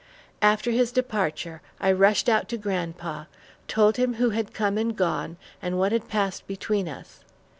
After 0.41 0.71
his 0.71 0.91
departure, 0.91 1.61
I 1.79 1.91
rushed 1.91 2.27
out 2.27 2.49
to 2.49 2.57
grandpa, 2.57 3.25
told 3.67 3.97
him 3.97 4.15
who 4.15 4.31
had 4.31 4.51
come 4.51 4.75
and 4.79 4.95
gone, 4.95 5.37
and 5.61 5.77
what 5.77 5.91
had 5.91 6.07
passed 6.09 6.47
between 6.47 6.89
us. 6.89 7.19